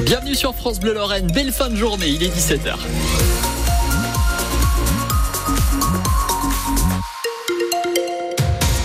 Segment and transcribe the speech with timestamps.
[0.00, 2.78] Bienvenue sur France Bleu Lorraine, belle fin de journée, il est 17h.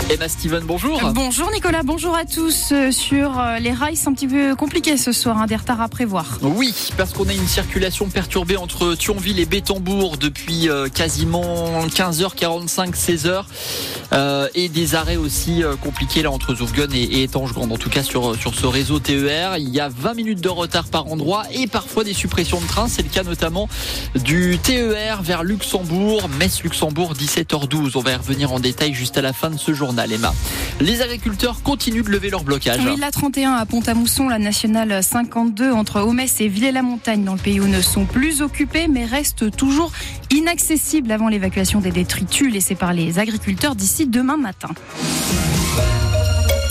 [0.09, 1.01] Emma Steven, bonjour.
[1.13, 2.69] Bonjour Nicolas, bonjour à tous.
[2.71, 5.81] Euh, sur euh, les rails, c'est un petit peu compliqué ce soir, un des retards
[5.81, 6.37] à prévoir.
[6.41, 12.93] Oui, parce qu'on a une circulation perturbée entre Thionville et Bétambourg depuis euh, quasiment 15h45,
[12.93, 14.49] 16h.
[14.55, 17.73] et des arrêts aussi compliqués là entre Zourgone et, et Étange-Grande.
[17.73, 20.85] En tout cas sur, sur ce réseau TER, il y a 20 minutes de retard
[20.85, 22.87] par endroit et parfois des suppressions de trains.
[22.87, 23.67] C'est le cas notamment
[24.15, 27.91] du TER vers Luxembourg, Metz-Luxembourg, 17h12.
[27.95, 29.96] On va y revenir en détail juste à la fin de ce journal.
[30.79, 32.81] Les agriculteurs continuent de lever leur blocage.
[32.85, 37.59] Oui, la 31 à Pont-à-Mousson, la nationale 52 entre Homès et Villers-la-Montagne dans le pays
[37.59, 39.91] où ne sont plus occupés mais restent toujours
[40.31, 44.69] inaccessibles avant l'évacuation des détritus laissés par les agriculteurs d'ici demain matin.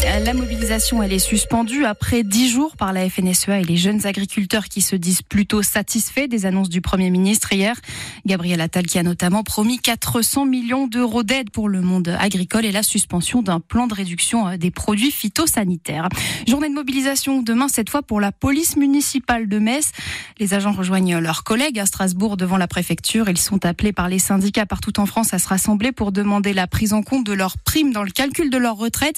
[0.06, 4.66] La mobilisation, elle est suspendue après dix jours par la FNSEA et les jeunes agriculteurs
[4.66, 7.76] qui se disent plutôt satisfaits des annonces du Premier ministre hier.
[8.24, 12.72] Gabriel Attal qui a notamment promis 400 millions d'euros d'aide pour le monde agricole et
[12.72, 16.08] la suspension d'un plan de réduction euh, des produits phytosanitaires.
[16.46, 19.90] Journée de mobilisation demain, cette fois pour la police municipale de Metz.
[20.38, 23.28] Les agents rejoignent leurs collègues à Strasbourg devant la préfecture.
[23.28, 26.68] Ils sont appelés par les syndicats partout en France à se rassembler pour demander la
[26.68, 29.16] prise en compte de leurs primes dans le calcul de leur retraite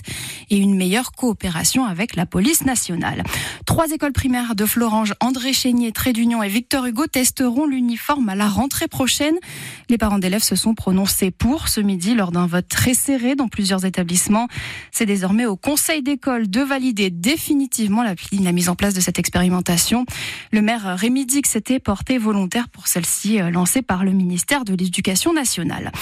[0.50, 3.23] et une meilleure coopération avec la police nationale.
[3.67, 8.34] Trois écoles primaires de Florange, André Chénier, Trait d'Union et Victor Hugo testeront l'uniforme à
[8.34, 9.34] la rentrée prochaine.
[9.91, 13.49] Les parents d'élèves se sont prononcés pour ce midi lors d'un vote très serré dans
[13.49, 14.49] plusieurs établissements.
[14.93, 20.06] C'est désormais au conseil d'école de valider définitivement la, mise en place de cette expérimentation.
[20.53, 24.75] Le maire Rémi Dix s'était porté volontaire pour celle-ci euh, lancée par le ministère de
[24.75, 25.93] l'Éducation nationale.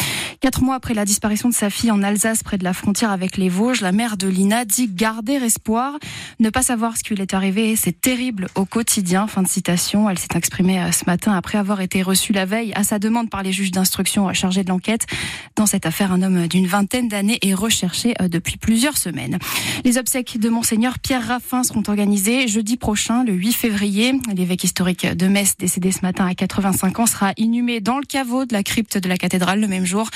[0.41, 3.37] Quatre mois après la disparition de sa fille en Alsace près de la frontière avec
[3.37, 5.95] les Vosges, la mère de Lina dit garder espoir.
[6.41, 9.27] Ne pas savoir ce qui lui est arrivé, c'est terrible au quotidien.
[9.27, 10.11] Fin de citation.
[10.11, 13.31] Elle s'est exprimée euh, ce matin après avoir été reçue la veille à sa demande
[13.31, 15.06] par les juges d'instruction chargés de l'enquête.
[15.55, 19.39] Dans cette affaire, un homme d'une vingtaine d'années est recherché euh, depuis plusieurs semaines.
[19.85, 24.12] Les obsèques de Monseigneur Pierre Raffin seront organisées jeudi prochain, le 8 février.
[24.35, 28.45] L'évêque historique de Metz, décédé ce matin à 85 ans, sera inhumé dans le caveau
[28.45, 30.08] de la crypte de la cathédrale le même jour.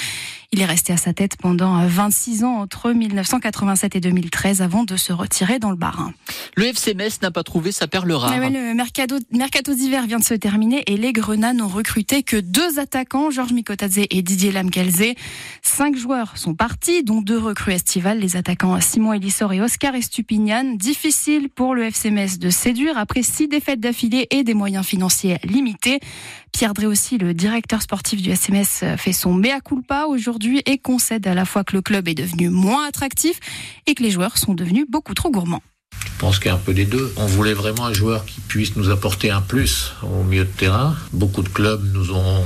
[0.53, 4.97] Il est resté à sa tête pendant 26 ans entre 1987 et 2013 avant de
[4.97, 6.13] se retirer dans le Barin.
[6.57, 8.37] Le FC Metz n'a pas trouvé sa perle rare.
[8.37, 12.81] Le mercato, mercato d'hiver vient de se terminer et les Grenats n'ont recruté que deux
[12.81, 15.15] attaquants, Georges Mikotadze et Didier Lamkelze.
[15.63, 20.75] Cinq joueurs sont partis, dont deux recrues estivales, les attaquants Simon Elissor et Oscar Estupinian.
[20.75, 25.39] Difficile pour le FC Metz de séduire après six défaites d'affilée et des moyens financiers
[25.45, 26.01] limités.
[26.51, 31.27] Pierre Dré aussi, le directeur sportif du SMS, fait son mea culpa aujourd'hui et concède
[31.27, 33.39] à la fois que le club est devenu moins attractif
[33.87, 35.63] et que les joueurs sont devenus beaucoup trop gourmands.
[36.05, 37.13] Je pense qu'il y a un peu des deux.
[37.17, 40.95] On voulait vraiment un joueur qui puisse nous apporter un plus au milieu de terrain.
[41.13, 42.45] Beaucoup de clubs nous ont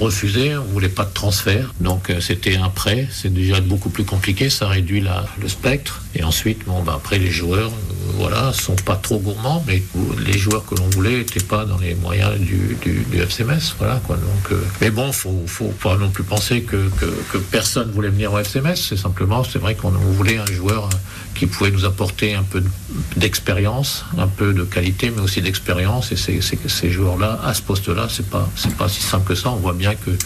[0.00, 1.74] refusé, on voulait pas de transfert.
[1.80, 5.04] Donc euh, c'était un prêt, c'est déjà beaucoup plus compliqué, ça réduit
[5.40, 6.02] le spectre.
[6.14, 7.72] Et ensuite, bon, bah, après les joueurs,
[8.16, 9.82] voilà, sont pas trop gourmands, mais
[10.24, 13.74] les joueurs que l'on voulait n'étaient pas dans les moyens du, du, FCMS.
[13.78, 14.16] Voilà, quoi.
[14.16, 18.10] Donc, euh, mais bon, faut, faut pas non plus penser que, que, que personne voulait
[18.10, 18.76] venir au FCMS.
[18.76, 20.88] C'est simplement, c'est vrai qu'on voulait un joueur
[21.34, 22.62] qui pouvait nous apporter un peu
[23.16, 26.12] d'expérience, un peu de qualité, mais aussi d'expérience.
[26.12, 29.50] Et ces, ces, joueurs-là, à ce poste-là, c'est pas, c'est pas si simple que ça.
[29.50, 30.16] On voit bien qu'il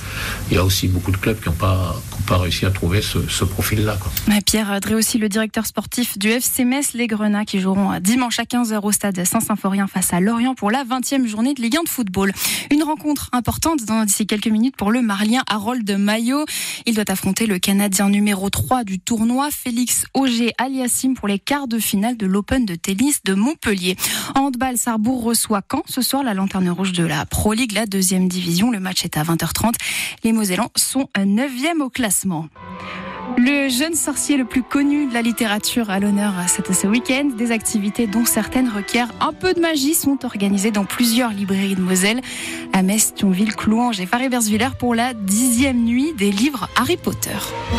[0.52, 1.96] y a aussi beaucoup de clubs qui n'ont pas,
[2.26, 3.96] pas réussi à trouver ce, profil-là.
[4.44, 8.42] Pierre Dré aussi, le directeur sportif du FC Metz, les Grenats, qui joueront dimanche à
[8.42, 11.88] 15h au stade Saint-Symphorien face à Lorient pour la 20e journée de Ligue 1 de
[11.88, 12.32] football.
[12.70, 16.44] Une rencontre importante dans d'ici quelques minutes pour le Marlien Harold Maillot.
[16.84, 20.52] Il doit affronter le Canadien numéro 3 du tournoi, Félix Auger
[20.98, 23.96] Pour les quarts de finale de l'Open de tennis de Montpellier.
[24.34, 28.26] Handball, Sarrebourg reçoit quand ce soir la lanterne rouge de la Pro League, la deuxième
[28.26, 28.72] division.
[28.72, 29.74] Le match est à 20h30.
[30.24, 32.48] Les Mosellans sont 9e au classement.
[33.36, 37.30] Le jeune sorcier le plus connu de la littérature à l'honneur ce week-end.
[37.36, 41.80] Des activités dont certaines requièrent un peu de magie sont organisées dans plusieurs librairies de
[41.80, 42.20] Moselle,
[42.72, 47.38] à Metz, Thionville, Clouange et Faré-Bersvillers pour la dixième nuit des livres Harry Potter.